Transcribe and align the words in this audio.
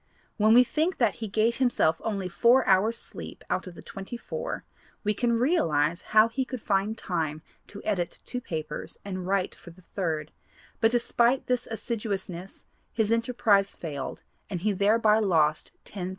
When 0.37 0.55
we 0.55 0.63
think 0.63 0.97
that 0.97 1.17
he 1.21 1.27
gave 1.27 1.57
himself 1.57 2.01
only 2.03 2.27
four 2.27 2.65
hours 2.65 2.97
sleep 2.97 3.43
out 3.51 3.67
of 3.67 3.75
the 3.75 3.83
twenty 3.83 4.17
four, 4.17 4.65
we 5.03 5.13
can 5.13 5.33
realize 5.37 6.01
how 6.01 6.27
he 6.27 6.43
could 6.43 6.59
find 6.59 6.97
time 6.97 7.43
to 7.67 7.83
edit 7.85 8.17
two 8.25 8.41
papers 8.41 8.97
and 9.05 9.27
write 9.27 9.53
for 9.53 9.69
the 9.69 9.83
third, 9.83 10.31
but 10.79 10.89
despite 10.89 11.45
this 11.45 11.67
assiduousness 11.69 12.65
his 12.91 13.11
enterprise 13.11 13.75
failed 13.75 14.23
and 14.49 14.61
he 14.61 14.71
thereby 14.71 15.19
lost 15.19 15.71
$10,000. 15.85 16.09